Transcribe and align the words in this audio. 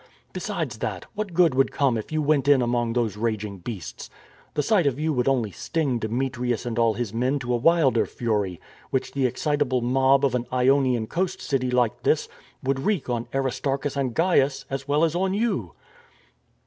Besides 0.33 0.79
that, 0.79 1.05
what 1.13 1.35
good 1.35 1.53
would 1.53 1.71
come 1.71 1.95
if 1.95 2.11
you 2.11 2.23
went 2.23 2.47
in 2.47 2.59
among 2.63 2.93
those 2.93 3.17
raging 3.17 3.59
beasts? 3.59 4.09
The 4.55 4.63
sight 4.63 4.87
of 4.87 4.99
you 4.99 5.13
would 5.13 5.27
only 5.27 5.51
sting 5.51 5.99
Demetrius 5.99 6.65
and 6.65 6.79
all 6.79 6.95
his 6.95 7.13
men 7.13 7.37
to 7.37 7.49
264 7.49 7.77
STORM 7.77 7.83
AND 7.83 8.07
STRESS 8.09 8.27
a 8.27 8.31
wilder 8.31 8.47
fury, 8.47 8.61
which 8.89 9.11
the 9.11 9.27
excitable 9.27 9.81
mob 9.81 10.25
of 10.25 10.33
an 10.33 10.47
Ionian 10.51 11.05
coast 11.05 11.39
city 11.39 11.69
like 11.69 12.01
this 12.01 12.27
would 12.63 12.79
wreak 12.79 13.11
on 13.11 13.27
Aristarchus 13.31 13.95
and 13.95 14.15
Gains, 14.15 14.65
as 14.71 14.87
well 14.87 15.03
as 15.03 15.13
on 15.13 15.35
you." 15.35 15.73